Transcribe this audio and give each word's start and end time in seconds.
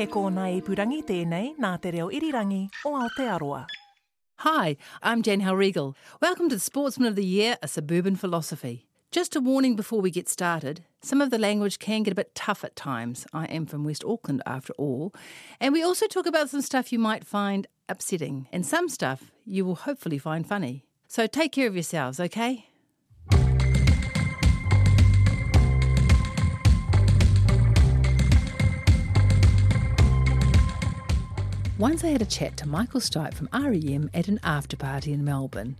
He 0.00 0.06
kōna 0.06 0.46
ipurangi 0.56 1.02
tēnei 1.04 1.58
nā 1.60 1.74
te 1.78 1.90
reo 1.92 2.06
irirangi 2.08 2.70
o 2.88 2.92
Aotearoa. 2.96 3.66
Hi, 4.38 4.78
I'm 5.02 5.20
Jan 5.20 5.42
Hellriegel. 5.42 5.94
Welcome 6.22 6.48
to 6.48 6.56
the 6.56 6.60
Sportsman 6.60 7.06
of 7.06 7.16
the 7.16 7.24
Year, 7.24 7.58
a 7.62 7.68
suburban 7.68 8.16
philosophy. 8.16 8.86
Just 9.10 9.36
a 9.36 9.42
warning 9.42 9.76
before 9.76 10.00
we 10.00 10.10
get 10.10 10.26
started 10.26 10.86
some 11.02 11.20
of 11.20 11.28
the 11.28 11.38
language 11.38 11.78
can 11.78 12.02
get 12.02 12.12
a 12.12 12.14
bit 12.14 12.34
tough 12.34 12.64
at 12.64 12.76
times. 12.76 13.26
I 13.34 13.44
am 13.46 13.66
from 13.66 13.84
West 13.84 14.02
Auckland 14.02 14.42
after 14.46 14.72
all. 14.78 15.12
And 15.60 15.74
we 15.74 15.82
also 15.82 16.06
talk 16.06 16.24
about 16.24 16.48
some 16.48 16.62
stuff 16.62 16.92
you 16.92 16.98
might 16.98 17.26
find 17.26 17.66
upsetting, 17.86 18.48
and 18.50 18.64
some 18.64 18.88
stuff 18.88 19.30
you 19.44 19.66
will 19.66 19.74
hopefully 19.74 20.16
find 20.16 20.46
funny. 20.46 20.86
So 21.08 21.26
take 21.26 21.52
care 21.52 21.66
of 21.66 21.74
yourselves, 21.74 22.18
okay? 22.18 22.69
Once 31.80 32.04
I 32.04 32.08
had 32.08 32.20
a 32.20 32.26
chat 32.26 32.58
to 32.58 32.68
Michael 32.68 33.00
Stipe 33.00 33.32
from 33.32 33.48
REM 33.54 34.10
at 34.12 34.28
an 34.28 34.38
after 34.42 34.76
party 34.76 35.14
in 35.14 35.24
Melbourne. 35.24 35.76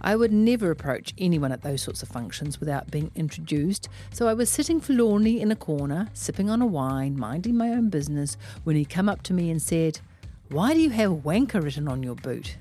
I 0.00 0.16
would 0.16 0.32
never 0.32 0.72
approach 0.72 1.14
anyone 1.16 1.52
at 1.52 1.62
those 1.62 1.80
sorts 1.80 2.02
of 2.02 2.08
functions 2.08 2.58
without 2.58 2.90
being 2.90 3.12
introduced, 3.14 3.88
so 4.10 4.26
I 4.26 4.34
was 4.34 4.50
sitting 4.50 4.80
forlornly 4.80 5.40
in 5.40 5.52
a 5.52 5.56
corner, 5.56 6.08
sipping 6.12 6.50
on 6.50 6.60
a 6.60 6.66
wine, 6.66 7.16
minding 7.16 7.56
my 7.56 7.68
own 7.68 7.88
business, 7.88 8.36
when 8.64 8.74
he 8.74 8.84
come 8.84 9.08
up 9.08 9.22
to 9.22 9.32
me 9.32 9.48
and 9.48 9.62
said, 9.62 10.00
Why 10.48 10.74
do 10.74 10.80
you 10.80 10.90
have 10.90 11.12
wanker 11.22 11.62
written 11.62 11.86
on 11.86 12.02
your 12.02 12.16
boot? 12.16 12.56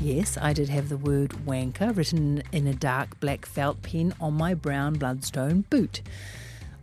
Yes, 0.00 0.36
I 0.36 0.52
did 0.52 0.68
have 0.68 0.88
the 0.88 0.96
word 0.96 1.30
wanker 1.46 1.96
written 1.96 2.42
in 2.50 2.66
a 2.66 2.74
dark 2.74 3.20
black 3.20 3.46
felt 3.46 3.82
pen 3.82 4.14
on 4.20 4.34
my 4.34 4.54
brown 4.54 4.96
Blundstone 4.96 5.70
boot. 5.70 6.02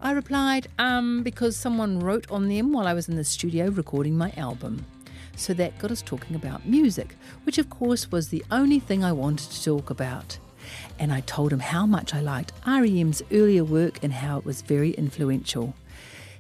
I 0.03 0.13
replied, 0.13 0.67
um, 0.79 1.21
because 1.21 1.55
someone 1.55 1.99
wrote 1.99 2.29
on 2.31 2.49
them 2.49 2.73
while 2.73 2.87
I 2.87 2.93
was 2.93 3.07
in 3.07 3.15
the 3.15 3.23
studio 3.23 3.69
recording 3.69 4.17
my 4.17 4.33
album. 4.35 4.83
So 5.35 5.53
that 5.53 5.77
got 5.77 5.91
us 5.91 6.01
talking 6.01 6.35
about 6.35 6.65
music, 6.65 7.15
which 7.43 7.59
of 7.59 7.69
course 7.69 8.11
was 8.11 8.29
the 8.29 8.43
only 8.49 8.79
thing 8.79 9.03
I 9.03 9.11
wanted 9.11 9.51
to 9.51 9.63
talk 9.63 9.91
about. 9.91 10.39
And 10.97 11.13
I 11.13 11.21
told 11.21 11.53
him 11.53 11.59
how 11.59 11.85
much 11.85 12.15
I 12.15 12.19
liked 12.19 12.51
REM's 12.65 13.21
earlier 13.31 13.63
work 13.63 14.03
and 14.03 14.11
how 14.11 14.39
it 14.39 14.45
was 14.45 14.63
very 14.63 14.91
influential. 14.91 15.75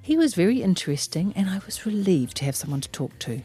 He 0.01 0.17
was 0.17 0.33
very 0.33 0.63
interesting, 0.63 1.31
and 1.35 1.47
I 1.47 1.61
was 1.63 1.85
relieved 1.85 2.37
to 2.37 2.45
have 2.45 2.55
someone 2.55 2.81
to 2.81 2.89
talk 2.89 3.19
to. 3.19 3.43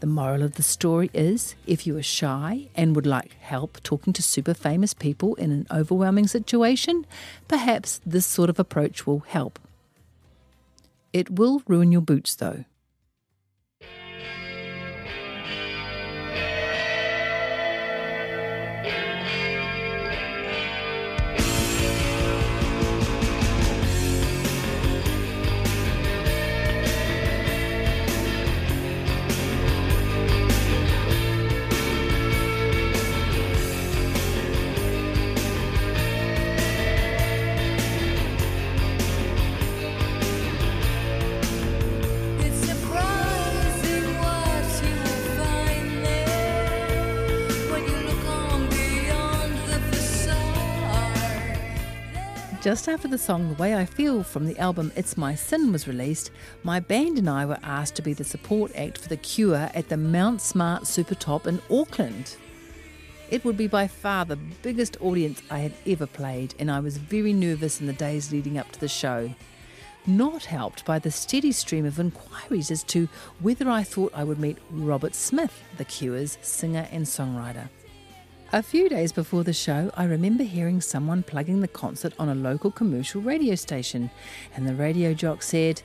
The 0.00 0.06
moral 0.06 0.42
of 0.42 0.56
the 0.56 0.62
story 0.62 1.10
is 1.14 1.54
if 1.66 1.86
you 1.86 1.96
are 1.96 2.02
shy 2.02 2.68
and 2.74 2.94
would 2.94 3.06
like 3.06 3.32
help 3.40 3.82
talking 3.82 4.12
to 4.12 4.22
super 4.22 4.52
famous 4.52 4.92
people 4.92 5.34
in 5.36 5.50
an 5.50 5.66
overwhelming 5.70 6.26
situation, 6.26 7.06
perhaps 7.48 8.00
this 8.04 8.26
sort 8.26 8.50
of 8.50 8.58
approach 8.58 9.06
will 9.06 9.20
help. 9.20 9.58
It 11.14 11.30
will 11.30 11.62
ruin 11.66 11.92
your 11.92 12.02
boots 12.02 12.34
though. 12.34 12.66
Just 52.66 52.88
after 52.88 53.06
the 53.06 53.16
song 53.16 53.48
The 53.48 53.62
Way 53.62 53.76
I 53.76 53.84
Feel 53.84 54.24
from 54.24 54.44
the 54.44 54.58
album 54.58 54.90
It's 54.96 55.16
My 55.16 55.36
Sin 55.36 55.70
was 55.70 55.86
released, 55.86 56.32
my 56.64 56.80
band 56.80 57.16
and 57.16 57.30
I 57.30 57.46
were 57.46 57.60
asked 57.62 57.94
to 57.94 58.02
be 58.02 58.12
the 58.12 58.24
support 58.24 58.72
act 58.74 58.98
for 58.98 59.08
The 59.08 59.16
Cure 59.16 59.70
at 59.72 59.88
the 59.88 59.96
Mount 59.96 60.40
Smart 60.40 60.82
Supertop 60.82 61.46
in 61.46 61.62
Auckland. 61.70 62.36
It 63.30 63.44
would 63.44 63.56
be 63.56 63.68
by 63.68 63.86
far 63.86 64.24
the 64.24 64.34
biggest 64.34 65.00
audience 65.00 65.42
I 65.48 65.60
had 65.60 65.74
ever 65.86 66.08
played, 66.08 66.56
and 66.58 66.68
I 66.68 66.80
was 66.80 66.96
very 66.96 67.32
nervous 67.32 67.80
in 67.80 67.86
the 67.86 67.92
days 67.92 68.32
leading 68.32 68.58
up 68.58 68.72
to 68.72 68.80
the 68.80 68.88
show. 68.88 69.32
Not 70.04 70.46
helped 70.46 70.84
by 70.84 70.98
the 70.98 71.12
steady 71.12 71.52
stream 71.52 71.86
of 71.86 72.00
inquiries 72.00 72.72
as 72.72 72.82
to 72.84 73.08
whether 73.38 73.70
I 73.70 73.84
thought 73.84 74.10
I 74.12 74.24
would 74.24 74.40
meet 74.40 74.58
Robert 74.72 75.14
Smith, 75.14 75.62
The 75.76 75.84
Cure's 75.84 76.36
singer 76.42 76.88
and 76.90 77.06
songwriter. 77.06 77.68
A 78.52 78.62
few 78.62 78.88
days 78.88 79.10
before 79.10 79.42
the 79.42 79.52
show, 79.52 79.90
I 79.96 80.04
remember 80.04 80.44
hearing 80.44 80.80
someone 80.80 81.24
plugging 81.24 81.62
the 81.62 81.68
concert 81.68 82.12
on 82.16 82.28
a 82.28 82.34
local 82.34 82.70
commercial 82.70 83.20
radio 83.20 83.56
station, 83.56 84.08
and 84.54 84.68
the 84.68 84.74
radio 84.74 85.14
jock 85.14 85.42
said, 85.42 85.82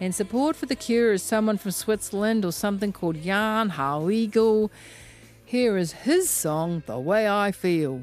In 0.00 0.12
support 0.12 0.56
for 0.56 0.66
The 0.66 0.74
Cure 0.74 1.12
is 1.12 1.22
someone 1.22 1.56
from 1.56 1.70
Switzerland 1.70 2.44
or 2.44 2.50
something 2.50 2.92
called 2.92 3.22
Jan 3.22 3.70
Hellriegel. 3.70 4.70
Here 5.44 5.76
is 5.76 5.92
his 5.92 6.28
song, 6.28 6.82
The 6.86 6.98
Way 6.98 7.28
I 7.28 7.52
Feel. 7.52 8.02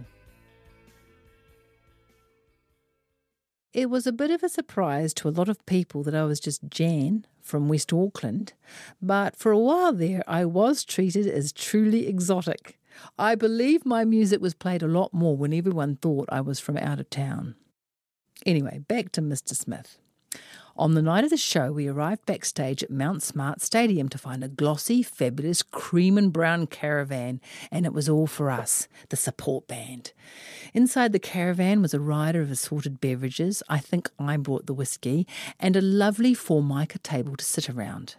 It 3.74 3.90
was 3.90 4.08
a 4.08 4.14
bit 4.14 4.32
of 4.32 4.42
a 4.42 4.50
surprise 4.50 5.14
to 5.16 5.28
a 5.28 5.32
lot 5.32 5.50
of 5.50 5.64
people 5.66 6.02
that 6.04 6.16
I 6.16 6.24
was 6.24 6.40
just 6.40 6.62
Jan 6.70 7.26
from 7.42 7.68
West 7.68 7.92
Auckland, 7.92 8.54
but 9.02 9.36
for 9.36 9.52
a 9.52 9.60
while 9.60 9.92
there 9.92 10.24
I 10.26 10.46
was 10.46 10.86
treated 10.86 11.28
as 11.28 11.52
truly 11.52 12.08
exotic. 12.08 12.80
I 13.18 13.36
believe 13.36 13.86
my 13.86 14.06
music 14.06 14.42
was 14.42 14.54
played 14.54 14.84
a 14.84 14.88
lot 14.88 15.14
more 15.14 15.36
when 15.36 15.54
everyone 15.54 15.98
thought 15.98 16.30
I 16.32 16.42
was 16.42 16.60
from 16.60 16.78
out 16.78 17.00
of 17.00 17.10
town. 17.10 17.56
Anyway, 18.46 18.80
back 18.88 19.12
to 19.14 19.22
Mr. 19.22 19.56
Smith. 19.56 19.98
On 20.76 20.94
the 20.94 21.02
night 21.02 21.24
of 21.24 21.32
the 21.32 21.38
show, 21.38 21.72
we 21.72 21.88
arrived 21.88 22.28
backstage 22.28 22.84
at 22.84 22.92
Mount 22.92 23.24
Smart 23.24 23.62
Stadium 23.62 24.10
to 24.10 24.18
find 24.20 24.44
a 24.44 24.48
glossy, 24.48 25.02
fabulous 25.02 25.64
cream 25.64 26.20
and 26.20 26.32
brown 26.32 26.68
caravan, 26.68 27.42
and 27.72 27.88
it 27.88 27.94
was 27.94 28.08
all 28.08 28.28
for 28.28 28.52
us, 28.52 28.88
the 29.10 29.16
support 29.16 29.68
band. 29.68 30.14
Inside 30.76 31.14
the 31.14 31.20
caravan 31.20 31.82
was 31.82 31.96
a 31.96 32.00
rider 32.00 32.42
of 32.42 32.52
assorted 32.52 33.02
beverages, 33.02 33.64
I 33.68 33.80
think 33.80 34.12
I 34.20 34.38
brought 34.38 34.68
the 34.68 34.74
whiskey, 34.74 35.26
and 35.60 35.76
a 35.76 35.82
lovely 35.82 36.36
formica 36.36 37.00
table 37.00 37.36
to 37.38 37.46
sit 37.46 37.72
around. 37.72 38.16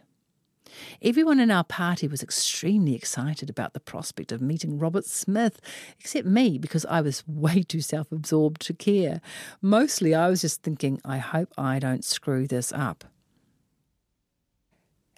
Everyone 1.03 1.41
in 1.41 1.51
our 1.51 1.65
party 1.65 2.09
was 2.09 2.23
extremely 2.23 2.95
excited 2.95 3.49
about 3.49 3.73
the 3.73 3.81
prospect 3.81 4.33
of 4.33 4.41
meeting 4.41 4.79
Robert 4.79 5.05
Smith, 5.05 5.61
except 5.99 6.27
me, 6.27 6.59
because 6.59 6.85
I 6.87 7.01
was 7.01 7.23
way 7.29 7.63
too 7.63 7.81
self 7.81 8.13
absorbed 8.13 8.61
to 8.63 8.75
care. 8.75 9.21
Mostly 9.63 10.15
I 10.15 10.29
was 10.29 10.41
just 10.41 10.63
thinking, 10.63 11.01
I 11.05 11.19
hope 11.19 11.53
I 11.57 11.79
don't 11.79 12.05
screw 12.05 12.47
this 12.47 12.73
up. 12.73 13.05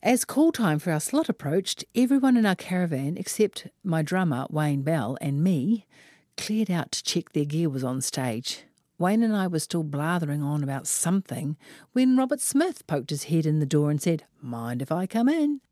As 0.03 0.25
call 0.25 0.51
time 0.51 0.79
for 0.79 0.93
our 0.93 1.01
slot 1.01 1.29
approached, 1.29 1.85
everyone 1.95 2.39
in 2.39 2.47
our 2.47 2.55
caravan, 2.55 3.19
except 3.19 3.69
my 3.85 4.01
drummer, 4.01 4.47
Wayne 4.49 4.81
Bell, 4.81 5.19
and 5.21 5.45
me, 5.45 5.87
cleared 6.39 6.71
out 6.71 6.91
to 6.93 7.03
check 7.03 7.33
their 7.33 7.45
gear 7.45 7.69
was 7.69 7.85
on 7.85 8.01
stage. 8.01 8.65
Wayne 9.00 9.23
and 9.23 9.35
I 9.35 9.47
were 9.47 9.58
still 9.58 9.82
blathering 9.82 10.43
on 10.43 10.62
about 10.62 10.87
something 10.87 11.56
when 11.93 12.19
Robert 12.19 12.38
Smith 12.38 12.87
poked 12.87 13.08
his 13.08 13.25
head 13.25 13.47
in 13.47 13.58
the 13.58 13.64
door 13.64 13.91
and 13.91 14.00
said, 14.00 14.25
Mind 14.43 14.82
if 14.82 14.93
I 14.93 15.06
come 15.06 15.26
in? 15.26 15.62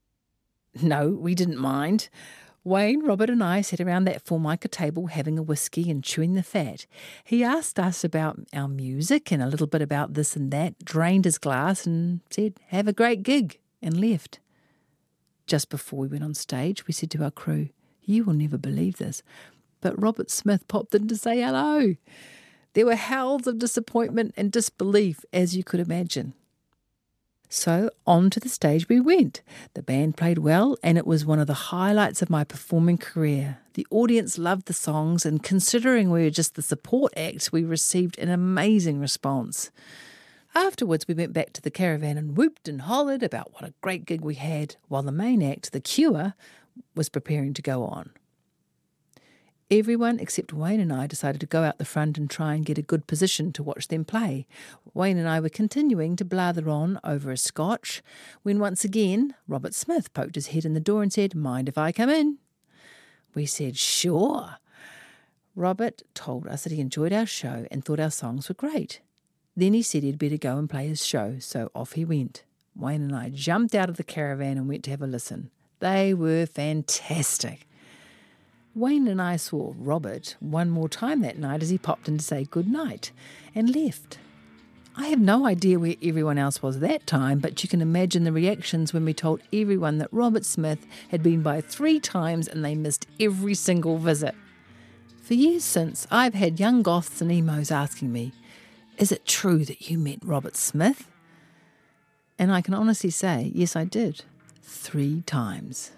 No, 0.81 1.11
we 1.11 1.35
didn't 1.35 1.59
mind. 1.59 2.09
Wayne, 2.65 3.05
Robert, 3.05 3.29
and 3.29 3.45
I 3.45 3.61
sat 3.61 3.83
around 3.83 4.05
that 4.05 4.25
formica 4.25 4.67
table 4.67 5.09
having 5.09 5.39
a 5.39 5.43
whisky 5.43 5.91
and 5.91 6.03
chewing 6.03 6.35
the 6.35 6.43
fat. 6.43 6.87
He 7.23 7.45
asked 7.45 7.79
us 7.79 8.03
about 8.03 8.41
our 8.55 8.67
music 8.67 9.31
and 9.31 9.43
a 9.43 9.47
little 9.47 9.67
bit 9.67 9.83
about 9.83 10.15
this 10.15 10.35
and 10.35 10.51
that, 10.53 10.83
drained 10.83 11.27
his 11.27 11.37
glass, 11.37 11.85
and 11.85 12.21
said, 12.31 12.55
Have 12.69 12.89
a 12.89 12.95
great 12.95 13.23
gig, 13.23 13.59
and 13.83 14.01
left. 14.01 14.41
Just 15.47 15.69
before 15.69 16.01
we 16.01 16.09
went 16.09 16.25
on 16.25 16.33
stage, 16.33 16.87
we 16.87 16.95
said 16.95 17.11
to 17.11 17.25
our 17.25 17.31
crew, 17.31 17.69
You 18.05 18.25
will 18.25 18.33
never 18.35 18.57
believe 18.57 18.97
this, 18.97 19.23
but 19.83 20.01
Robert 20.01 20.31
Smith 20.31 20.67
popped 20.67 20.95
in 20.95 21.09
to 21.09 21.17
say 21.17 21.43
hello. 21.43 21.95
There 22.75 22.87
were 22.87 22.97
howls 22.97 23.47
of 23.47 23.59
disappointment 23.59 24.35
and 24.37 24.53
disbelief, 24.53 25.25
as 25.33 25.57
you 25.57 25.65
could 25.65 25.81
imagine. 25.81 26.35
So 27.49 27.91
on 28.07 28.29
to 28.31 28.41
the 28.41 28.49
stage 28.49 28.89
we 28.89 29.01
went. 29.01 29.41
The 29.73 29.83
band 29.83 30.19
played 30.19 30.39
well, 30.39 30.77
and 30.83 30.99
it 30.99 31.07
was 31.07 31.25
one 31.25 31.39
of 31.39 31.47
the 31.47 31.55
highlights 31.55 32.21
of 32.21 32.29
my 32.29 32.45
performing 32.45 32.99
career. 32.99 33.59
The 33.73 33.87
audience 33.91 34.37
loved 34.37 34.67
the 34.67 34.75
songs, 34.75 35.25
and 35.25 35.43
considering 35.43 36.11
we 36.11 36.25
were 36.25 36.31
just 36.31 36.57
the 36.57 36.63
support 36.63 37.13
act, 37.17 37.51
we 37.51 37.65
received 37.65 38.19
an 38.19 38.29
amazing 38.29 39.01
response. 39.01 39.71
Afterwards, 40.55 41.09
we 41.09 41.15
went 41.15 41.33
back 41.33 41.55
to 41.55 41.63
the 41.63 41.71
caravan 41.71 42.19
and 42.19 42.37
whooped 42.37 42.69
and 42.69 42.83
hollered 42.83 43.23
about 43.23 43.55
what 43.55 43.65
a 43.65 43.75
great 43.81 44.05
gig 44.05 44.21
we 44.21 44.35
had, 44.35 44.77
while 44.89 45.03
the 45.03 45.13
main 45.13 45.43
act, 45.43 45.73
The 45.73 45.81
Cure, 45.81 46.35
was 46.95 47.09
preparing 47.09 47.55
to 47.55 47.63
go 47.63 47.85
on. 47.85 48.11
Everyone 49.71 50.19
except 50.19 50.55
Wayne 50.55 50.81
and 50.81 50.91
I 50.91 51.07
decided 51.07 51.43
to 51.43 51.47
go 51.47 51.63
out 51.63 51.77
the 51.77 51.85
front 51.85 52.17
and 52.17 52.31
try 52.31 52.55
and 52.55 52.65
get 52.65 52.79
a 52.79 52.83
good 52.83 53.07
position 53.07 53.53
to 53.53 53.63
watch 53.63 53.89
them 53.89 54.03
play. 54.03 54.47
Wayne 54.95 55.19
and 55.19 55.29
I 55.29 55.41
were 55.41 55.51
continuing 55.51 56.17
to 56.17 56.25
blather 56.25 56.71
on 56.71 56.99
over 57.05 57.31
a 57.31 57.37
scotch 57.37 58.03
when 58.43 58.61
once 58.61 58.83
again 58.83 59.35
Robert 59.47 59.75
Smith 59.75 60.15
poked 60.15 60.37
his 60.37 60.49
head 60.49 60.65
in 60.65 60.73
the 60.73 60.81
door 60.81 61.03
and 61.03 61.13
said, 61.13 61.35
Mind 61.35 61.69
if 61.69 61.77
I 61.77 61.93
come 61.93 62.09
in? 62.09 62.39
We 63.35 63.45
said, 63.45 63.77
Sure. 63.77 64.57
Robert 65.55 66.01
told 66.15 66.47
us 66.47 66.63
that 66.63 66.73
he 66.73 66.81
enjoyed 66.81 67.13
our 67.13 67.27
show 67.27 67.67
and 67.71 67.85
thought 67.85 68.01
our 68.01 68.11
songs 68.11 68.49
were 68.49 68.55
great. 68.55 69.01
Then 69.55 69.75
he 69.75 69.83
said 69.83 70.03
he'd 70.03 70.19
better 70.19 70.39
go 70.39 70.57
and 70.57 70.71
play 70.71 70.89
his 70.89 71.05
show, 71.05 71.37
so 71.41 71.71
off 71.75 71.93
he 71.93 72.07
went. 72.07 72.43
Wayne 72.75 73.03
and 73.03 73.15
I 73.15 73.29
jumped 73.29 73.75
out 73.75 73.91
of 73.91 73.99
the 73.99 74.05
caravan 74.05 74.57
and 74.57 74.67
went 74.67 74.85
to 74.85 74.91
have 74.91 75.03
a 75.03 75.07
listen. 75.07 75.51
They 75.81 76.15
were 76.15 76.47
fantastic. 76.47 77.68
Wayne 78.75 79.09
and 79.09 79.21
I 79.21 79.37
saw 79.37 79.75
Robert 79.77 80.37
one 80.41 80.71
more 80.71 80.89
time 80.89 81.21
that 81.23 81.39
night 81.39 81.63
as 81.63 81.71
he 81.71 81.79
popped 81.79 82.09
in 82.09 82.19
to 82.19 82.25
say 82.25 82.45
good 82.45 82.69
night 82.69 83.11
and 83.55 83.75
left. 83.75 84.19
I 84.97 85.09
have 85.09 85.21
no 85.21 85.47
idea 85.47 85.79
where 85.79 85.95
everyone 86.03 86.39
else 86.39 86.61
was 86.61 86.81
that 86.81 87.07
time, 87.07 87.39
but 87.39 87.63
you 87.63 87.69
can 87.69 87.81
imagine 87.81 88.25
the 88.25 88.33
reactions 88.33 88.93
when 88.93 89.05
we 89.05 89.15
told 89.15 89.41
everyone 89.53 89.99
that 89.99 90.13
Robert 90.13 90.45
Smith 90.45 90.87
had 91.11 91.23
been 91.23 91.43
by 91.43 91.61
three 91.61 92.01
times 92.01 92.49
and 92.49 92.65
they 92.65 92.75
missed 92.75 93.07
every 93.21 93.55
single 93.55 93.99
visit. 93.99 94.35
For 95.23 95.35
years 95.35 95.63
since, 95.63 96.07
I've 96.11 96.35
had 96.35 96.59
young 96.59 96.83
goths 96.83 97.21
and 97.21 97.31
emos 97.31 97.71
asking 97.71 98.13
me, 98.13 98.33
Is 98.97 99.13
it 99.13 99.27
true 99.27 99.65
that 99.67 99.89
you 99.89 99.99
met 99.99 100.19
Robert 100.25 100.57
Smith? 100.57 101.09
And 102.39 102.53
I 102.53 102.61
can 102.61 102.75
honestly 102.75 103.11
say, 103.11 103.51
yes, 103.55 103.75
I 103.75 103.85
did. 103.85 104.25
Three 104.63 105.23
times. 105.23 105.91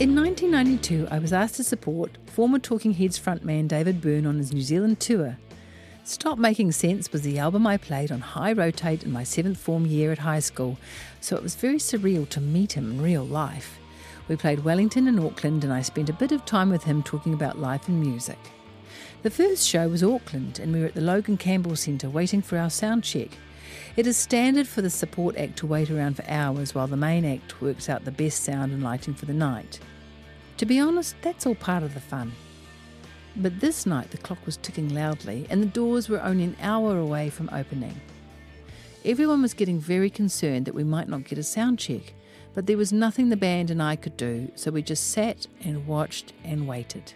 In 0.00 0.16
1992, 0.16 1.06
I 1.08 1.20
was 1.20 1.32
asked 1.32 1.54
to 1.54 1.62
support 1.62 2.18
former 2.26 2.58
Talking 2.58 2.94
Heads 2.94 3.16
frontman 3.16 3.68
David 3.68 4.00
Byrne 4.00 4.26
on 4.26 4.38
his 4.38 4.52
New 4.52 4.60
Zealand 4.60 4.98
tour. 4.98 5.38
Stop 6.02 6.36
Making 6.36 6.72
Sense 6.72 7.12
was 7.12 7.22
the 7.22 7.38
album 7.38 7.64
I 7.64 7.76
played 7.76 8.10
on 8.10 8.20
high 8.20 8.52
rotate 8.52 9.04
in 9.04 9.12
my 9.12 9.22
seventh 9.22 9.56
form 9.56 9.86
year 9.86 10.10
at 10.10 10.18
high 10.18 10.40
school, 10.40 10.78
so 11.20 11.36
it 11.36 11.44
was 11.44 11.54
very 11.54 11.76
surreal 11.76 12.28
to 12.30 12.40
meet 12.40 12.72
him 12.72 12.90
in 12.90 13.02
real 13.02 13.24
life. 13.24 13.78
We 14.26 14.34
played 14.34 14.64
Wellington 14.64 15.06
and 15.06 15.20
Auckland, 15.20 15.62
and 15.62 15.72
I 15.72 15.82
spent 15.82 16.10
a 16.10 16.14
bit 16.14 16.32
of 16.32 16.44
time 16.44 16.70
with 16.70 16.82
him 16.82 17.04
talking 17.04 17.32
about 17.32 17.60
life 17.60 17.86
and 17.86 18.00
music. 18.00 18.38
The 19.22 19.30
first 19.30 19.64
show 19.64 19.88
was 19.88 20.02
Auckland, 20.02 20.58
and 20.58 20.72
we 20.72 20.80
were 20.80 20.86
at 20.86 20.94
the 20.94 21.02
Logan 21.02 21.36
Campbell 21.36 21.76
Centre 21.76 22.10
waiting 22.10 22.42
for 22.42 22.58
our 22.58 22.68
sound 22.68 23.04
check. 23.04 23.30
It 23.96 24.06
is 24.06 24.16
standard 24.16 24.66
for 24.66 24.82
the 24.82 24.90
support 24.90 25.36
act 25.36 25.56
to 25.58 25.66
wait 25.66 25.90
around 25.90 26.16
for 26.16 26.24
hours 26.28 26.74
while 26.74 26.86
the 26.86 26.96
main 26.96 27.24
act 27.24 27.60
works 27.60 27.88
out 27.88 28.04
the 28.04 28.10
best 28.10 28.42
sound 28.44 28.72
and 28.72 28.82
lighting 28.82 29.14
for 29.14 29.26
the 29.26 29.32
night. 29.32 29.80
To 30.58 30.66
be 30.66 30.78
honest, 30.78 31.16
that's 31.22 31.46
all 31.46 31.54
part 31.54 31.82
of 31.82 31.94
the 31.94 32.00
fun. 32.00 32.32
But 33.36 33.60
this 33.60 33.86
night 33.86 34.10
the 34.10 34.18
clock 34.18 34.44
was 34.46 34.56
ticking 34.56 34.94
loudly 34.94 35.46
and 35.50 35.62
the 35.62 35.66
doors 35.66 36.08
were 36.08 36.22
only 36.22 36.44
an 36.44 36.56
hour 36.60 36.98
away 36.98 37.30
from 37.30 37.50
opening. 37.52 38.00
Everyone 39.04 39.42
was 39.42 39.54
getting 39.54 39.80
very 39.80 40.08
concerned 40.08 40.66
that 40.66 40.74
we 40.74 40.84
might 40.84 41.08
not 41.08 41.24
get 41.24 41.38
a 41.38 41.42
sound 41.42 41.78
check, 41.78 42.14
but 42.54 42.66
there 42.66 42.76
was 42.76 42.92
nothing 42.92 43.28
the 43.28 43.36
band 43.36 43.70
and 43.70 43.82
I 43.82 43.96
could 43.96 44.16
do, 44.16 44.50
so 44.54 44.70
we 44.70 44.82
just 44.82 45.10
sat 45.10 45.46
and 45.62 45.86
watched 45.86 46.32
and 46.44 46.66
waited. 46.68 47.12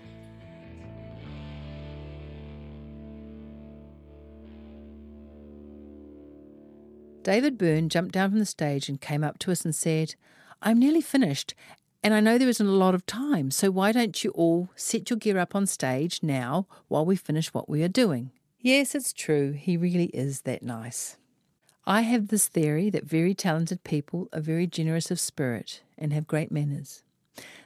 David 7.28 7.58
Byrne 7.58 7.90
jumped 7.90 8.14
down 8.14 8.30
from 8.30 8.38
the 8.38 8.46
stage 8.46 8.88
and 8.88 8.98
came 8.98 9.22
up 9.22 9.38
to 9.40 9.52
us 9.52 9.62
and 9.62 9.74
said, 9.74 10.14
I'm 10.62 10.78
nearly 10.78 11.02
finished, 11.02 11.54
and 12.02 12.14
I 12.14 12.20
know 12.20 12.38
there 12.38 12.48
isn't 12.48 12.66
a 12.66 12.70
lot 12.70 12.94
of 12.94 13.04
time, 13.04 13.50
so 13.50 13.70
why 13.70 13.92
don't 13.92 14.24
you 14.24 14.30
all 14.30 14.70
set 14.76 15.10
your 15.10 15.18
gear 15.18 15.36
up 15.36 15.54
on 15.54 15.66
stage 15.66 16.20
now 16.22 16.66
while 16.88 17.04
we 17.04 17.16
finish 17.16 17.52
what 17.52 17.68
we 17.68 17.82
are 17.82 17.88
doing? 17.88 18.30
Yes, 18.62 18.94
it's 18.94 19.12
true, 19.12 19.52
he 19.52 19.76
really 19.76 20.06
is 20.14 20.40
that 20.46 20.62
nice. 20.62 21.18
I 21.84 22.00
have 22.00 22.28
this 22.28 22.48
theory 22.48 22.88
that 22.88 23.04
very 23.04 23.34
talented 23.34 23.84
people 23.84 24.30
are 24.32 24.40
very 24.40 24.66
generous 24.66 25.10
of 25.10 25.20
spirit 25.20 25.82
and 25.98 26.14
have 26.14 26.26
great 26.26 26.50
manners. 26.50 27.02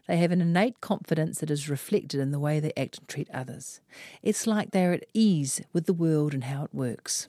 They 0.08 0.16
have 0.16 0.32
an 0.32 0.40
innate 0.40 0.80
confidence 0.80 1.38
that 1.38 1.52
is 1.52 1.70
reflected 1.70 2.18
in 2.18 2.32
the 2.32 2.40
way 2.40 2.58
they 2.58 2.72
act 2.76 2.98
and 2.98 3.06
treat 3.06 3.30
others. 3.32 3.80
It's 4.24 4.44
like 4.44 4.72
they're 4.72 4.92
at 4.92 5.06
ease 5.14 5.60
with 5.72 5.86
the 5.86 5.94
world 5.94 6.34
and 6.34 6.42
how 6.42 6.64
it 6.64 6.74
works. 6.74 7.28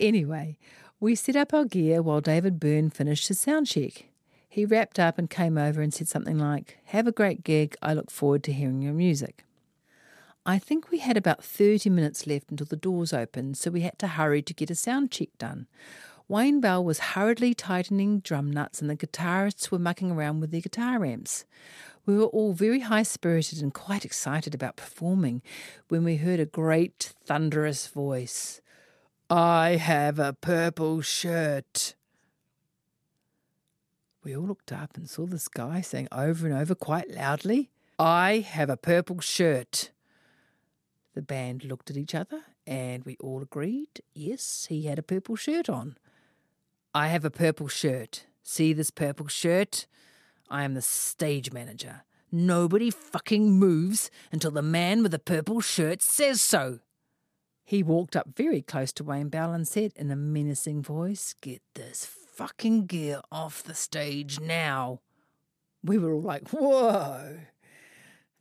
Anyway, 0.00 0.58
we 1.00 1.14
set 1.14 1.34
up 1.34 1.54
our 1.54 1.64
gear 1.64 2.02
while 2.02 2.20
David 2.20 2.60
Byrne 2.60 2.90
finished 2.90 3.28
his 3.28 3.40
sound 3.40 3.66
check. 3.66 4.04
He 4.46 4.66
wrapped 4.66 4.98
up 4.98 5.16
and 5.16 5.30
came 5.30 5.56
over 5.56 5.80
and 5.80 5.94
said 5.94 6.08
something 6.08 6.38
like, 6.38 6.78
Have 6.86 7.06
a 7.06 7.12
great 7.12 7.42
gig. 7.42 7.74
I 7.80 7.94
look 7.94 8.10
forward 8.10 8.44
to 8.44 8.52
hearing 8.52 8.82
your 8.82 8.92
music. 8.92 9.44
I 10.44 10.58
think 10.58 10.90
we 10.90 10.98
had 10.98 11.16
about 11.16 11.42
30 11.42 11.88
minutes 11.88 12.26
left 12.26 12.50
until 12.50 12.66
the 12.66 12.76
doors 12.76 13.12
opened, 13.12 13.56
so 13.56 13.70
we 13.70 13.80
had 13.80 13.98
to 14.00 14.08
hurry 14.08 14.42
to 14.42 14.54
get 14.54 14.70
a 14.70 14.74
sound 14.74 15.10
check 15.10 15.28
done. 15.38 15.66
Wayne 16.28 16.60
Bell 16.60 16.84
was 16.84 16.98
hurriedly 16.98 17.54
tightening 17.54 18.20
drum 18.20 18.50
nuts, 18.50 18.80
and 18.80 18.90
the 18.90 18.96
guitarists 18.96 19.70
were 19.70 19.78
mucking 19.78 20.10
around 20.10 20.40
with 20.40 20.50
their 20.50 20.60
guitar 20.60 21.04
amps. 21.04 21.44
We 22.04 22.16
were 22.16 22.26
all 22.26 22.52
very 22.52 22.80
high 22.80 23.04
spirited 23.04 23.62
and 23.62 23.72
quite 23.72 24.04
excited 24.04 24.54
about 24.54 24.76
performing 24.76 25.42
when 25.88 26.04
we 26.04 26.16
heard 26.16 26.40
a 26.40 26.46
great, 26.46 27.14
thunderous 27.24 27.86
voice. 27.86 28.60
I 29.32 29.76
have 29.76 30.18
a 30.18 30.32
purple 30.32 31.02
shirt. 31.02 31.94
We 34.24 34.36
all 34.36 34.42
looked 34.42 34.72
up 34.72 34.96
and 34.96 35.08
saw 35.08 35.24
this 35.24 35.46
guy 35.46 35.82
saying 35.82 36.08
over 36.10 36.48
and 36.48 36.56
over 36.56 36.74
quite 36.74 37.08
loudly, 37.08 37.70
I 37.96 38.38
have 38.38 38.68
a 38.68 38.76
purple 38.76 39.20
shirt. 39.20 39.92
The 41.14 41.22
band 41.22 41.62
looked 41.64 41.90
at 41.90 41.96
each 41.96 42.12
other 42.12 42.40
and 42.66 43.04
we 43.04 43.16
all 43.20 43.40
agreed, 43.40 44.00
yes, 44.14 44.66
he 44.68 44.86
had 44.86 44.98
a 44.98 45.02
purple 45.02 45.36
shirt 45.36 45.68
on. 45.68 45.96
I 46.92 47.06
have 47.06 47.24
a 47.24 47.30
purple 47.30 47.68
shirt. 47.68 48.26
See 48.42 48.72
this 48.72 48.90
purple 48.90 49.28
shirt? 49.28 49.86
I 50.48 50.64
am 50.64 50.74
the 50.74 50.82
stage 50.82 51.52
manager. 51.52 52.02
Nobody 52.32 52.90
fucking 52.90 53.52
moves 53.52 54.10
until 54.32 54.50
the 54.50 54.60
man 54.60 55.04
with 55.04 55.12
the 55.12 55.20
purple 55.20 55.60
shirt 55.60 56.02
says 56.02 56.42
so. 56.42 56.80
He 57.70 57.84
walked 57.84 58.16
up 58.16 58.30
very 58.34 58.62
close 58.62 58.92
to 58.94 59.04
Wayne 59.04 59.28
Bell 59.28 59.52
and 59.52 59.68
said 59.68 59.92
in 59.94 60.10
a 60.10 60.16
menacing 60.16 60.82
voice, 60.82 61.36
Get 61.40 61.62
this 61.74 62.04
fucking 62.04 62.86
gear 62.86 63.20
off 63.30 63.62
the 63.62 63.76
stage 63.76 64.40
now. 64.40 64.98
We 65.84 65.96
were 65.96 66.12
all 66.12 66.20
like, 66.20 66.48
Whoa. 66.48 67.42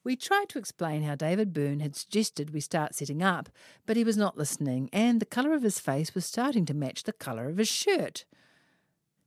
We 0.04 0.16
tried 0.16 0.50
to 0.50 0.58
explain 0.58 1.04
how 1.04 1.14
David 1.14 1.54
Byrne 1.54 1.80
had 1.80 1.96
suggested 1.96 2.56
we 2.56 2.60
start 2.60 2.96
setting 2.96 3.22
up, 3.22 3.50
but 3.86 3.98
he 3.98 4.04
was 4.04 4.18
not 4.18 4.36
listening, 4.36 4.90
and 4.92 5.20
the 5.20 5.28
colour 5.28 5.54
of 5.54 5.62
his 5.62 5.78
face 5.78 6.16
was 6.16 6.26
starting 6.26 6.66
to 6.66 6.74
match 6.74 7.04
the 7.04 7.14
colour 7.14 7.50
of 7.50 7.58
his 7.58 7.70
shirt. 7.70 8.26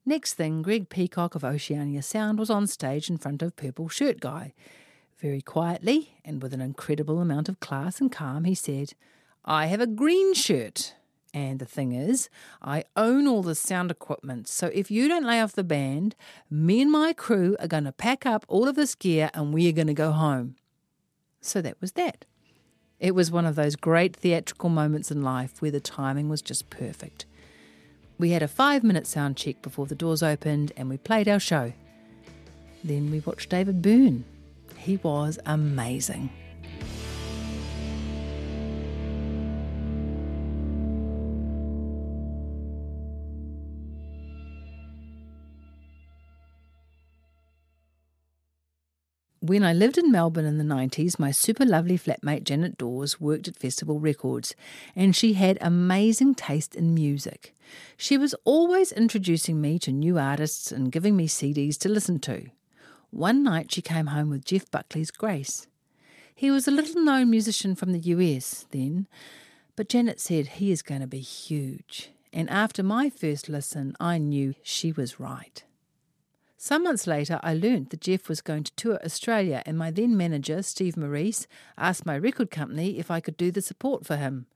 Next 0.05 0.35
thing, 0.35 0.63
Greg 0.63 0.89
Peacock 0.89 1.37
of 1.37 1.45
Oceania 1.45 2.03
Sound 2.03 2.41
was 2.41 2.51
on 2.51 2.67
stage 2.67 3.09
in 3.09 3.19
front 3.19 3.41
of 3.41 3.55
Purple 3.55 3.89
Shirt 3.89 4.19
Guy. 4.19 4.53
Very 5.21 5.43
quietly, 5.43 6.17
and 6.25 6.43
with 6.43 6.53
an 6.53 6.61
incredible 6.61 7.21
amount 7.21 7.49
of 7.49 7.61
class 7.61 8.01
and 8.01 8.11
calm, 8.11 8.43
he 8.43 8.57
said, 8.57 8.95
I 9.45 9.67
have 9.67 9.81
a 9.81 9.87
green 9.87 10.35
shirt. 10.35 10.95
And 11.35 11.59
the 11.59 11.67
thing 11.67 11.93
is, 11.93 12.29
I 12.61 12.85
own 12.95 13.27
all 13.27 13.43
the 13.43 13.55
sound 13.55 13.91
equipment, 13.91 14.49
so 14.49 14.67
if 14.67 14.91
you 14.91 15.09
don't 15.09 15.25
lay 15.25 15.41
off 15.41 15.55
the 15.55 15.65
band, 15.65 16.15
me 16.51 16.83
and 16.83 16.93
my 16.93 17.15
crew 17.15 17.57
are 17.59 17.67
going 17.67 17.85
to 17.85 17.93
pack 17.93 18.27
up 18.27 18.45
all 18.49 18.69
of 18.69 18.77
this 18.77 18.95
gear 18.95 19.31
and 19.33 19.55
we 19.55 19.67
are 19.67 19.73
going 19.73 19.87
to 19.87 19.95
go 19.95 20.13
home. 20.13 20.57
So 21.41 21.63
that 21.63 21.81
was 21.81 21.93
that. 21.93 22.27
It 23.01 23.15
was 23.15 23.31
one 23.31 23.47
of 23.47 23.57
those 23.57 23.77
great 23.77 24.15
theatrical 24.15 24.69
moments 24.69 25.11
in 25.11 25.23
life 25.23 25.63
where 25.63 25.71
the 25.71 25.81
timing 25.81 26.29
was 26.29 26.43
just 26.43 26.69
perfect. 26.69 27.25
We 28.19 28.31
had 28.31 28.43
a 28.43 28.49
five 28.49 28.85
minute 28.85 29.07
sound 29.07 29.39
check 29.39 29.63
before 29.63 29.87
the 29.87 29.95
doors 29.95 30.23
opened 30.23 30.73
and 30.77 30.91
we 30.91 30.99
played 30.99 31.29
our 31.29 31.41
show. 31.41 31.73
Then 32.85 33.11
we 33.11 33.21
watched 33.21 33.49
David 33.49 33.81
Byrne. 33.81 34.25
He 34.77 34.99
was 34.99 35.39
amazing. 35.47 36.31
When 49.45 49.65
I 49.65 49.73
lived 49.73 49.99
in 49.99 50.13
Melbourne 50.13 50.45
in 50.45 50.59
the 50.59 50.75
90s, 50.75 51.19
my 51.19 51.33
super 51.33 51.65
lovely 51.67 51.99
flatmate 51.99 52.45
Janet 52.45 52.79
Dawes 52.79 53.21
worked 53.21 53.49
at 53.49 53.59
Festival 53.59 53.99
Records, 53.99 54.55
and 54.95 55.17
she 55.17 55.33
had 55.33 55.59
amazing 55.61 56.37
taste 56.37 56.77
in 56.77 56.95
music. 56.95 57.53
She 57.97 58.17
was 58.17 58.37
always 58.45 58.93
introducing 58.93 59.61
me 59.61 59.81
to 59.81 59.91
new 59.91 60.17
artists 60.17 60.71
and 60.71 60.93
giving 60.93 61.17
me 61.17 61.27
CDs 61.27 61.77
to 61.79 61.89
listen 61.89 62.21
to. 62.21 62.51
One 63.11 63.43
night 63.43 63.73
she 63.73 63.83
came 63.83 64.07
home 64.07 64.31
with 64.31 64.45
Jeff 64.45 64.71
Buckley's 64.71 65.11
Grace. 65.11 65.67
He 66.33 66.53
was 66.53 66.69
a 66.69 66.71
little 66.71 67.03
known 67.03 67.29
musician 67.29 67.75
from 67.75 67.91
the 67.91 68.13
US 68.15 68.67
then, 68.71 69.09
but 69.75 69.89
Janet 69.89 70.21
said 70.21 70.47
he 70.47 70.71
is 70.71 70.83
going 70.83 71.01
to 71.01 71.09
be 71.09 71.19
huge. 71.19 72.11
And 72.33 72.49
after 72.49 72.85
my 72.85 73.11
first 73.11 73.49
listen, 73.49 73.97
I 73.99 74.19
knew 74.19 74.55
she 74.63 74.93
was 74.93 75.19
right. 75.19 75.65
Some 76.65 76.85
months 76.85 77.09
later, 77.09 77.41
I 77.43 77.55
learnt 77.55 77.91
that 77.91 78.03
Jeff 78.03 78.29
was 78.29 78.41
going 78.41 78.63
to 78.63 78.73
tour 78.77 79.01
Australia, 79.05 79.65
and 79.67 79.77
my 79.77 79.91
then 79.91 80.17
manager, 80.17 80.63
Steve 80.63 80.97
Maurice, 80.97 81.49
asked 81.77 82.07
my 82.07 82.17
record 82.17 82.53
company 82.53 83.01
if 83.01 83.11
I 83.11 83.19
could 83.19 83.37
do 83.37 83.51
the 83.51 83.61
support 83.61 84.07
for 84.07 84.15
him. 84.15 84.47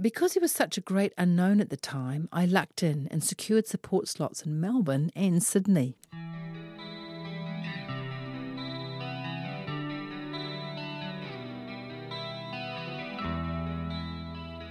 Because 0.00 0.32
he 0.32 0.40
was 0.40 0.50
such 0.50 0.76
a 0.76 0.80
great 0.80 1.12
unknown 1.16 1.60
at 1.60 1.70
the 1.70 1.76
time, 1.76 2.28
I 2.32 2.46
lucked 2.46 2.82
in 2.82 3.06
and 3.12 3.22
secured 3.22 3.68
support 3.68 4.08
slots 4.08 4.42
in 4.42 4.60
Melbourne 4.60 5.12
and 5.14 5.40
Sydney. 5.40 5.96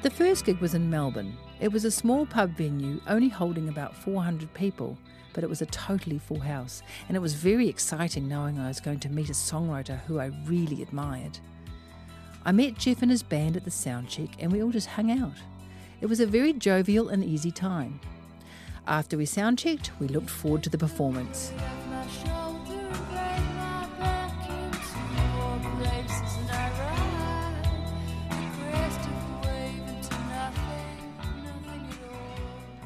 The 0.01 0.11
first 0.11 0.43
gig 0.43 0.59
was 0.59 0.73
in 0.73 0.89
Melbourne. 0.89 1.37
It 1.61 1.71
was 1.71 1.85
a 1.85 1.89
small 1.89 2.25
pub 2.25 2.57
venue, 2.57 2.99
only 3.07 3.29
holding 3.29 3.69
about 3.69 3.95
400 3.95 4.53
people, 4.53 4.97
but 5.35 5.43
it 5.43 5.49
was 5.49 5.61
a 5.61 5.67
totally 5.67 6.17
full 6.17 6.39
house, 6.39 6.81
and 7.07 7.17
it 7.17 7.19
was 7.19 7.33
very 7.33 7.67
exciting 7.67 8.27
knowing 8.27 8.57
I 8.57 8.69
was 8.69 8.79
going 8.79 9.01
to 9.01 9.09
meet 9.09 9.29
a 9.29 9.33
songwriter 9.33 9.99
who 10.05 10.17
I 10.17 10.31
really 10.45 10.81
admired. 10.81 11.37
I 12.45 12.53
met 12.53 12.77
Jeff 12.77 13.01
and 13.01 13.11
his 13.11 13.21
band 13.21 13.57
at 13.57 13.65
the 13.65 13.71
sound 13.71 14.07
check, 14.07 14.29
and 14.39 14.49
we 14.49 14.63
all 14.63 14.71
just 14.71 14.87
hung 14.87 15.11
out. 15.11 15.35
It 15.99 16.05
was 16.05 16.21
a 16.21 16.25
very 16.25 16.53
jovial 16.53 17.09
and 17.09 17.23
easy 17.23 17.51
time. 17.51 17.99
After 18.87 19.17
we 19.17 19.25
sound 19.25 19.59
checked, 19.59 19.91
we 19.99 20.07
looked 20.07 20.29
forward 20.29 20.63
to 20.63 20.69
the 20.69 20.77
performance. 20.77 21.51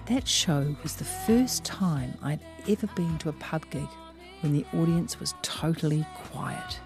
That 0.10 0.28
show 0.28 0.76
was 0.82 0.96
the 0.96 1.06
first 1.06 1.64
time 1.64 2.16
I'd 2.24 2.40
ever 2.68 2.88
been 2.96 3.20
to 3.20 3.30
a 3.30 3.34
pub 3.34 3.70
gig 3.70 3.88
when 4.42 4.54
the 4.54 4.66
audience 4.74 5.20
was 5.20 5.36
totally 5.44 6.04
quiet. 6.16 6.80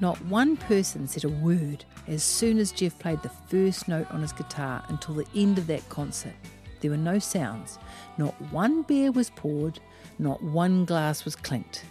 Not 0.00 0.24
one 0.24 0.56
person 0.56 1.06
said 1.06 1.24
a 1.24 1.28
word 1.28 1.84
as 2.08 2.22
soon 2.22 2.56
as 2.56 2.72
Jeff 2.72 2.98
played 2.98 3.20
the 3.20 3.28
first 3.28 3.86
note 3.86 4.10
on 4.10 4.22
his 4.22 4.32
guitar 4.32 4.82
until 4.88 5.16
the 5.16 5.26
end 5.36 5.58
of 5.58 5.66
that 5.66 5.86
concert. 5.90 6.32
There 6.80 6.90
were 6.90 6.96
no 6.96 7.18
sounds. 7.18 7.78
Not 8.16 8.32
one 8.50 8.80
beer 8.80 9.12
was 9.12 9.28
poured, 9.28 9.78
not 10.18 10.42
one 10.42 10.86
glass 10.86 11.26
was 11.26 11.36
clinked. 11.36 11.84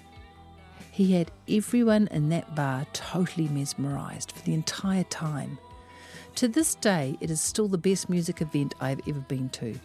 He 0.89 1.13
had 1.13 1.29
everyone 1.47 2.07
in 2.07 2.29
that 2.29 2.55
bar 2.55 2.87
totally 2.93 3.47
mesmerised 3.47 4.31
for 4.31 4.43
the 4.43 4.55
entire 4.55 5.03
time. 5.03 5.59
To 6.35 6.47
this 6.47 6.75
day, 6.75 7.17
it 7.19 7.29
is 7.29 7.41
still 7.41 7.67
the 7.67 7.77
best 7.77 8.09
music 8.09 8.41
event 8.41 8.73
I 8.79 8.89
have 8.89 9.01
ever 9.07 9.19
been 9.19 9.49
to. 9.49 9.77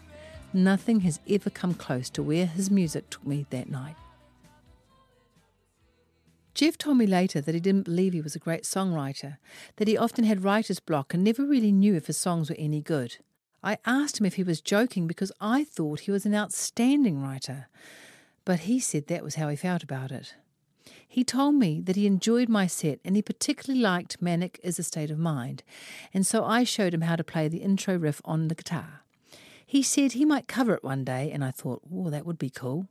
Nothing 0.53 1.01
has 1.01 1.19
ever 1.29 1.51
come 1.51 1.75
close 1.75 2.09
to 2.11 2.23
where 2.23 2.47
his 2.47 2.71
music 2.71 3.11
took 3.11 3.27
me 3.27 3.45
that 3.51 3.69
night. 3.69 3.97
Jeff 6.55 6.79
told 6.79 6.99
me 6.99 7.07
later 7.07 7.41
that 7.41 7.55
he 7.55 7.61
didn't 7.61 7.87
believe 7.87 8.13
he 8.13 8.21
was 8.21 8.37
a 8.37 8.39
great 8.39 8.63
songwriter, 8.63 9.39
that 9.77 9.89
he 9.89 9.97
often 9.99 10.25
had 10.25 10.45
writer's 10.45 10.79
block 10.79 11.13
and 11.13 11.25
never 11.25 11.45
really 11.45 11.73
knew 11.73 11.97
if 11.97 12.07
his 12.07 12.17
songs 12.17 12.49
were 12.49 12.57
any 12.57 12.81
good. 12.81 13.17
I 13.65 13.79
asked 13.85 14.21
him 14.21 14.27
if 14.27 14.35
he 14.35 14.45
was 14.45 14.61
joking 14.61 15.09
because 15.09 15.33
I 15.41 15.65
thought 15.65 16.01
he 16.01 16.13
was 16.13 16.25
an 16.25 16.35
outstanding 16.35 17.21
writer, 17.21 17.67
but 18.45 18.61
he 18.61 18.79
said 18.79 19.09
that 19.09 19.25
was 19.25 19.35
how 19.35 19.49
he 19.49 19.57
felt 19.57 19.83
about 19.83 20.13
it. 20.13 20.35
He 21.15 21.23
told 21.23 21.55
me 21.55 21.81
that 21.83 21.95
he 21.95 22.09
enjoyed 22.09 22.49
my 22.49 22.67
set 22.67 22.99
and 23.05 23.15
he 23.15 23.23
particularly 23.23 23.81
liked 23.81 24.21
Manic 24.21 24.59
is 24.65 24.81
a 24.81 24.83
State 24.83 25.13
of 25.13 25.19
Mind, 25.21 25.63
and 26.13 26.27
so 26.27 26.45
I 26.45 26.65
showed 26.65 26.93
him 26.93 27.03
how 27.03 27.15
to 27.15 27.23
play 27.23 27.47
the 27.47 27.59
intro 27.59 27.97
riff 27.97 28.21
on 28.25 28.49
the 28.49 28.55
guitar. 28.57 29.05
He 29.65 29.81
said 29.81 30.11
he 30.11 30.25
might 30.25 30.49
cover 30.49 30.75
it 30.75 30.83
one 30.83 31.05
day, 31.05 31.31
and 31.31 31.45
I 31.45 31.53
thought, 31.53 31.83
oh, 31.89 32.11
that 32.11 32.27
would 32.27 32.37
be 32.37 32.51
cool. 32.51 32.89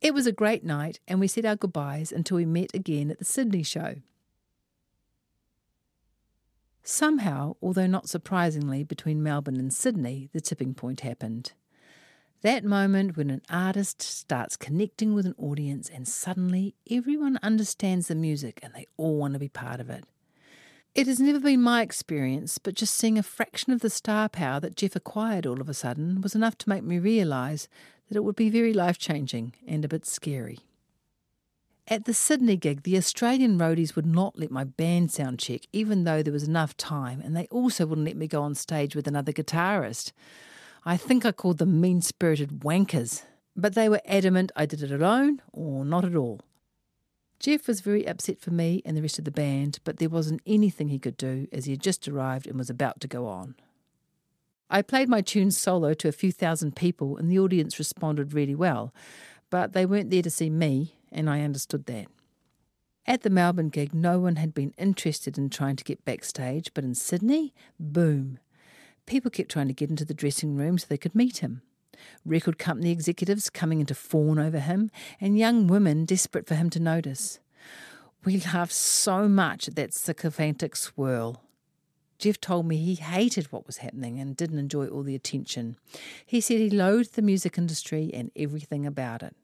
It 0.00 0.14
was 0.14 0.26
a 0.26 0.32
great 0.32 0.64
night, 0.64 0.98
and 1.06 1.20
we 1.20 1.28
said 1.28 1.44
our 1.44 1.56
goodbyes 1.56 2.10
until 2.10 2.38
we 2.38 2.46
met 2.46 2.70
again 2.72 3.10
at 3.10 3.18
the 3.18 3.26
Sydney 3.26 3.64
show. 3.64 3.96
Somehow, 6.82 7.54
although 7.60 7.86
not 7.86 8.08
surprisingly, 8.08 8.82
between 8.82 9.22
Melbourne 9.22 9.60
and 9.60 9.74
Sydney, 9.74 10.30
the 10.32 10.40
tipping 10.40 10.72
point 10.72 11.00
happened. 11.00 11.52
That 12.42 12.64
moment 12.64 13.18
when 13.18 13.28
an 13.28 13.42
artist 13.50 14.00
starts 14.00 14.56
connecting 14.56 15.12
with 15.12 15.26
an 15.26 15.34
audience 15.36 15.90
and 15.90 16.08
suddenly 16.08 16.74
everyone 16.90 17.38
understands 17.42 18.08
the 18.08 18.14
music 18.14 18.60
and 18.62 18.72
they 18.72 18.86
all 18.96 19.18
want 19.18 19.34
to 19.34 19.38
be 19.38 19.48
part 19.48 19.78
of 19.78 19.90
it. 19.90 20.04
It 20.94 21.06
has 21.06 21.20
never 21.20 21.38
been 21.38 21.60
my 21.60 21.82
experience, 21.82 22.56
but 22.56 22.74
just 22.74 22.94
seeing 22.94 23.18
a 23.18 23.22
fraction 23.22 23.74
of 23.74 23.80
the 23.80 23.90
star 23.90 24.30
power 24.30 24.58
that 24.60 24.74
Jeff 24.74 24.96
acquired 24.96 25.46
all 25.46 25.60
of 25.60 25.68
a 25.68 25.74
sudden 25.74 26.22
was 26.22 26.34
enough 26.34 26.56
to 26.58 26.68
make 26.68 26.82
me 26.82 26.98
realise 26.98 27.68
that 28.08 28.16
it 28.16 28.24
would 28.24 28.36
be 28.36 28.48
very 28.48 28.72
life 28.72 28.96
changing 28.96 29.52
and 29.68 29.84
a 29.84 29.88
bit 29.88 30.06
scary. 30.06 30.60
At 31.88 32.06
the 32.06 32.14
Sydney 32.14 32.56
gig, 32.56 32.84
the 32.84 32.96
Australian 32.96 33.58
roadies 33.58 33.94
would 33.94 34.06
not 34.06 34.38
let 34.38 34.50
my 34.50 34.64
band 34.64 35.12
sound 35.12 35.40
check, 35.40 35.60
even 35.72 36.04
though 36.04 36.22
there 36.22 36.32
was 36.32 36.48
enough 36.48 36.74
time, 36.76 37.20
and 37.20 37.36
they 37.36 37.46
also 37.50 37.84
wouldn't 37.84 38.06
let 38.06 38.16
me 38.16 38.26
go 38.26 38.42
on 38.42 38.54
stage 38.54 38.96
with 38.96 39.06
another 39.06 39.32
guitarist. 39.32 40.12
I 40.84 40.96
think 40.96 41.26
I 41.26 41.32
called 41.32 41.58
them 41.58 41.80
mean 41.80 42.00
spirited 42.00 42.60
wankers, 42.60 43.24
but 43.54 43.74
they 43.74 43.88
were 43.88 44.00
adamant 44.06 44.50
I 44.56 44.64
did 44.64 44.82
it 44.82 44.90
alone 44.90 45.42
or 45.52 45.84
not 45.84 46.04
at 46.04 46.14
all. 46.14 46.40
Jeff 47.38 47.66
was 47.66 47.80
very 47.80 48.06
upset 48.06 48.38
for 48.38 48.50
me 48.50 48.82
and 48.84 48.96
the 48.96 49.02
rest 49.02 49.18
of 49.18 49.24
the 49.24 49.30
band, 49.30 49.78
but 49.84 49.98
there 49.98 50.08
wasn't 50.08 50.42
anything 50.46 50.88
he 50.88 50.98
could 50.98 51.16
do 51.16 51.48
as 51.52 51.64
he 51.64 51.72
had 51.72 51.80
just 51.80 52.06
arrived 52.08 52.46
and 52.46 52.58
was 52.58 52.70
about 52.70 53.00
to 53.00 53.08
go 53.08 53.26
on. 53.26 53.54
I 54.70 54.82
played 54.82 55.08
my 55.08 55.20
tune 55.20 55.50
solo 55.50 55.94
to 55.94 56.08
a 56.08 56.12
few 56.12 56.32
thousand 56.32 56.76
people, 56.76 57.16
and 57.16 57.30
the 57.30 57.38
audience 57.38 57.78
responded 57.78 58.34
really 58.34 58.54
well, 58.54 58.94
but 59.50 59.72
they 59.72 59.84
weren't 59.84 60.10
there 60.10 60.22
to 60.22 60.30
see 60.30 60.48
me, 60.48 60.94
and 61.10 61.28
I 61.28 61.40
understood 61.40 61.86
that. 61.86 62.06
At 63.06 63.22
the 63.22 63.30
Melbourne 63.30 63.70
gig, 63.70 63.94
no 63.94 64.20
one 64.20 64.36
had 64.36 64.54
been 64.54 64.74
interested 64.78 65.36
in 65.36 65.50
trying 65.50 65.76
to 65.76 65.84
get 65.84 66.04
backstage, 66.04 66.72
but 66.72 66.84
in 66.84 66.94
Sydney, 66.94 67.52
boom. 67.78 68.38
People 69.10 69.32
kept 69.32 69.50
trying 69.50 69.66
to 69.66 69.74
get 69.74 69.90
into 69.90 70.04
the 70.04 70.14
dressing 70.14 70.54
room 70.54 70.78
so 70.78 70.86
they 70.88 70.96
could 70.96 71.16
meet 71.16 71.38
him. 71.38 71.62
Record 72.24 72.60
company 72.60 72.92
executives 72.92 73.50
coming 73.50 73.80
in 73.80 73.86
to 73.86 73.94
fawn 73.96 74.38
over 74.38 74.60
him, 74.60 74.88
and 75.20 75.36
young 75.36 75.66
women 75.66 76.04
desperate 76.04 76.46
for 76.46 76.54
him 76.54 76.70
to 76.70 76.78
notice. 76.78 77.40
We 78.24 78.38
laughed 78.38 78.72
so 78.72 79.28
much 79.28 79.66
at 79.66 79.74
that 79.74 79.94
sycophantic 79.94 80.76
swirl. 80.76 81.42
Jeff 82.20 82.40
told 82.40 82.66
me 82.66 82.76
he 82.76 82.94
hated 82.94 83.50
what 83.50 83.66
was 83.66 83.78
happening 83.78 84.20
and 84.20 84.36
didn't 84.36 84.60
enjoy 84.60 84.86
all 84.86 85.02
the 85.02 85.16
attention. 85.16 85.76
He 86.24 86.40
said 86.40 86.58
he 86.58 86.70
loathed 86.70 87.16
the 87.16 87.22
music 87.22 87.58
industry 87.58 88.12
and 88.14 88.30
everything 88.36 88.86
about 88.86 89.24
it. 89.24 89.34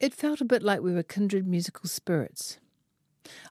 It 0.00 0.14
felt 0.14 0.40
a 0.40 0.44
bit 0.44 0.64
like 0.64 0.80
we 0.80 0.92
were 0.92 1.04
kindred 1.04 1.46
musical 1.46 1.88
spirits. 1.88 2.58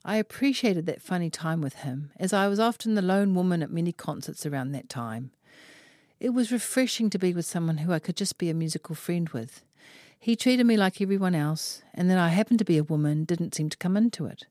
I 0.05 0.17
appreciated 0.17 0.85
that 0.85 1.01
funny 1.01 1.29
time 1.29 1.61
with 1.61 1.75
him, 1.75 2.11
as 2.17 2.33
I 2.33 2.47
was 2.47 2.59
often 2.59 2.95
the 2.95 3.01
lone 3.01 3.35
woman 3.35 3.63
at 3.63 3.71
many 3.71 3.91
concerts 3.91 4.45
around 4.45 4.71
that 4.71 4.89
time. 4.89 5.31
It 6.19 6.29
was 6.29 6.51
refreshing 6.51 7.09
to 7.09 7.19
be 7.19 7.33
with 7.33 7.45
someone 7.45 7.79
who 7.79 7.91
I 7.91 7.99
could 7.99 8.15
just 8.15 8.37
be 8.37 8.49
a 8.49 8.53
musical 8.53 8.95
friend 8.95 9.27
with. 9.29 9.63
He 10.19 10.35
treated 10.35 10.65
me 10.65 10.77
like 10.77 11.01
everyone 11.01 11.35
else, 11.35 11.81
and 11.93 12.09
that 12.09 12.17
I 12.17 12.29
happened 12.29 12.59
to 12.59 12.65
be 12.65 12.77
a 12.77 12.83
woman 12.83 13.25
didn't 13.25 13.55
seem 13.55 13.69
to 13.69 13.77
come 13.77 13.97
into 13.97 14.25
it. 14.25 14.45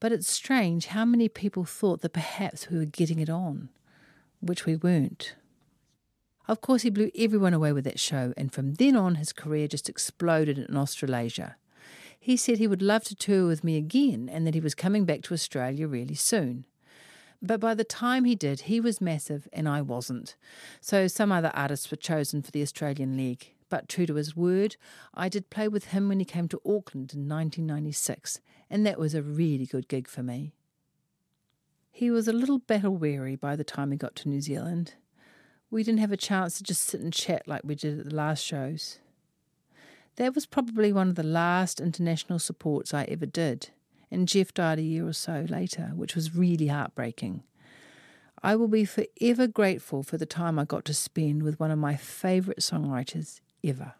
But 0.00 0.12
it's 0.12 0.30
strange 0.30 0.86
how 0.86 1.04
many 1.04 1.28
people 1.28 1.64
thought 1.64 2.02
that 2.02 2.12
perhaps 2.12 2.68
we 2.68 2.78
were 2.78 2.84
getting 2.84 3.18
it 3.18 3.30
on. 3.30 3.70
which 4.40 4.66
we 4.66 4.76
weren't. 4.76 5.34
Of 6.46 6.60
course, 6.60 6.82
he 6.82 6.90
blew 6.90 7.10
everyone 7.18 7.54
away 7.54 7.72
with 7.72 7.84
that 7.84 8.00
show, 8.00 8.32
and 8.36 8.52
from 8.52 8.74
then 8.74 8.96
on, 8.96 9.16
his 9.16 9.32
career 9.32 9.68
just 9.68 9.88
exploded 9.88 10.58
in 10.58 10.76
Australasia. 10.76 11.56
He 12.18 12.36
said 12.36 12.58
he 12.58 12.66
would 12.66 12.82
love 12.82 13.04
to 13.04 13.14
tour 13.14 13.46
with 13.46 13.64
me 13.64 13.76
again 13.76 14.28
and 14.30 14.46
that 14.46 14.54
he 14.54 14.60
was 14.60 14.74
coming 14.74 15.04
back 15.04 15.22
to 15.22 15.34
Australia 15.34 15.86
really 15.86 16.14
soon. 16.14 16.64
But 17.40 17.60
by 17.60 17.74
the 17.74 17.84
time 17.84 18.24
he 18.24 18.34
did, 18.34 18.62
he 18.62 18.80
was 18.80 19.00
massive 19.00 19.48
and 19.52 19.68
I 19.68 19.80
wasn't. 19.80 20.34
So 20.80 21.06
some 21.06 21.30
other 21.30 21.52
artists 21.54 21.90
were 21.90 21.96
chosen 21.96 22.42
for 22.42 22.50
the 22.50 22.62
Australian 22.62 23.16
leg. 23.16 23.52
But 23.68 23.88
true 23.88 24.06
to 24.06 24.14
his 24.14 24.34
word, 24.34 24.76
I 25.14 25.28
did 25.28 25.50
play 25.50 25.68
with 25.68 25.86
him 25.86 26.08
when 26.08 26.18
he 26.18 26.24
came 26.24 26.48
to 26.48 26.60
Auckland 26.64 27.12
in 27.12 27.28
1996, 27.28 28.40
and 28.70 28.86
that 28.86 28.98
was 28.98 29.14
a 29.14 29.22
really 29.22 29.66
good 29.66 29.88
gig 29.88 30.08
for 30.08 30.22
me. 30.22 30.52
He 31.90 32.10
was 32.10 32.28
a 32.28 32.32
little 32.32 32.58
battle 32.58 32.96
weary 32.96 33.36
by 33.36 33.56
the 33.56 33.64
time 33.64 33.90
he 33.90 33.98
got 33.98 34.16
to 34.16 34.28
New 34.28 34.40
Zealand. 34.40 34.94
We 35.70 35.82
didn't 35.82 36.00
have 36.00 36.12
a 36.12 36.16
chance 36.16 36.56
to 36.56 36.64
just 36.64 36.84
sit 36.84 37.00
and 37.00 37.12
chat 37.12 37.46
like 37.46 37.62
we 37.62 37.74
did 37.74 37.98
at 37.98 38.08
the 38.08 38.14
last 38.14 38.42
shows. 38.42 39.00
That 40.18 40.34
was 40.34 40.46
probably 40.46 40.92
one 40.92 41.08
of 41.10 41.14
the 41.14 41.22
last 41.22 41.80
international 41.80 42.40
supports 42.40 42.92
I 42.92 43.04
ever 43.04 43.24
did, 43.24 43.70
and 44.10 44.26
Jeff 44.26 44.52
died 44.52 44.80
a 44.80 44.82
year 44.82 45.06
or 45.06 45.12
so 45.12 45.46
later, 45.48 45.92
which 45.94 46.16
was 46.16 46.34
really 46.34 46.66
heartbreaking. 46.66 47.44
I 48.42 48.56
will 48.56 48.66
be 48.66 48.84
forever 48.84 49.46
grateful 49.46 50.02
for 50.02 50.18
the 50.18 50.26
time 50.26 50.58
I 50.58 50.64
got 50.64 50.84
to 50.86 50.94
spend 50.94 51.44
with 51.44 51.60
one 51.60 51.70
of 51.70 51.78
my 51.78 51.94
favourite 51.94 52.58
songwriters 52.58 53.40
ever. 53.62 53.94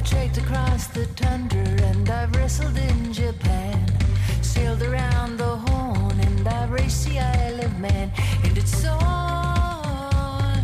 I 0.00 0.02
have 0.02 0.10
trekked 0.12 0.38
across 0.38 0.86
the 0.86 1.04
tundra 1.08 1.60
and 1.60 2.08
I've 2.08 2.34
wrestled 2.34 2.74
in 2.78 3.12
Japan. 3.12 3.86
Sailed 4.40 4.82
around 4.82 5.36
the 5.36 5.56
Horn 5.56 6.18
and 6.18 6.48
I've 6.48 6.70
raced 6.70 7.06
the 7.06 7.18
Isle 7.18 7.60
of 7.60 7.78
Man. 7.78 8.10
And 8.42 8.56
it's 8.56 8.86
all. 8.86 10.54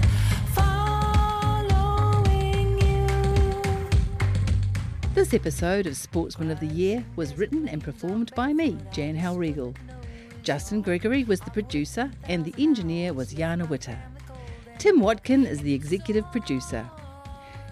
This 5.12 5.34
episode 5.34 5.86
of 5.86 5.98
Sportsman 5.98 6.50
of 6.50 6.60
the 6.60 6.66
Year 6.66 7.04
was 7.16 7.36
written 7.36 7.68
and 7.68 7.84
performed 7.84 8.34
by 8.34 8.54
me, 8.54 8.78
Jan 8.90 9.18
Hellriegel. 9.18 9.76
Justin 10.44 10.80
Gregory 10.80 11.24
was 11.24 11.40
the 11.40 11.50
producer, 11.50 12.10
and 12.24 12.42
the 12.42 12.54
engineer 12.56 13.12
was 13.12 13.34
Jana 13.34 13.66
Witter. 13.66 13.98
Tim 14.78 15.00
Watkin 15.00 15.44
is 15.44 15.60
the 15.60 15.74
executive 15.74 16.24
producer. 16.32 16.88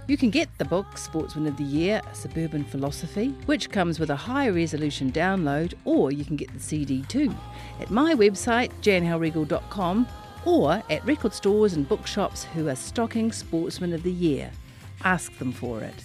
You 0.06 0.18
can 0.18 0.28
get 0.28 0.50
the 0.58 0.66
book 0.66 0.98
Sportsman 0.98 1.46
of 1.46 1.56
the 1.56 1.64
Year 1.64 2.02
Suburban 2.12 2.62
Philosophy, 2.64 3.28
which 3.46 3.70
comes 3.70 3.98
with 3.98 4.10
a 4.10 4.16
high 4.16 4.50
resolution 4.50 5.10
download, 5.10 5.72
or 5.86 6.12
you 6.12 6.26
can 6.26 6.36
get 6.36 6.52
the 6.52 6.60
CD 6.60 7.02
too 7.08 7.34
at 7.80 7.90
my 7.90 8.14
website, 8.14 8.70
janhellriegel.com, 8.82 10.06
or 10.44 10.82
at 10.90 11.06
record 11.06 11.32
stores 11.32 11.72
and 11.72 11.88
bookshops 11.88 12.44
who 12.44 12.68
are 12.68 12.76
stocking 12.76 13.32
Sportsman 13.32 13.94
of 13.94 14.02
the 14.02 14.12
Year. 14.12 14.50
Ask 15.04 15.38
them 15.38 15.52
for 15.52 15.80
it. 15.80 16.04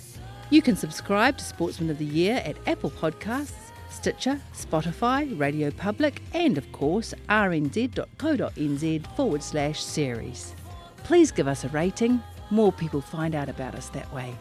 You 0.50 0.62
can 0.62 0.78
subscribe 0.78 1.38
to 1.38 1.44
Sportsman 1.44 1.90
of 1.90 1.98
the 1.98 2.06
Year 2.06 2.42
at 2.46 2.56
Apple 2.68 2.92
Podcasts, 2.92 3.72
Stitcher, 3.90 4.40
Spotify, 4.56 5.38
Radio 5.38 5.72
Public, 5.72 6.22
and 6.34 6.58
of 6.58 6.72
course 6.72 7.14
rnz.co.nz 7.28 9.16
forward 9.18 9.44
slash 9.44 9.84
series. 9.84 10.56
Please 11.04 11.32
give 11.32 11.50
us 11.50 11.66
a 11.66 11.70
rating. 11.70 12.24
More 12.50 12.72
people 12.72 13.02
find 13.02 13.36
out 13.36 13.50
about 13.50 13.76
us 13.76 13.90
that 13.90 14.12
way. 14.14 14.36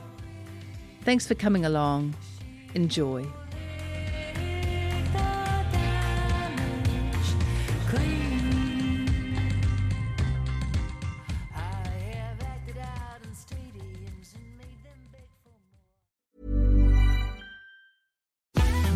Thanks 1.03 1.27
for 1.27 1.35
coming 1.35 1.65
along. 1.65 2.15
Enjoy. 2.75 3.27